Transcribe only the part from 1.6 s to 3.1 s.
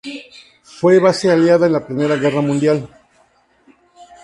en la Primera Guerra Mundial.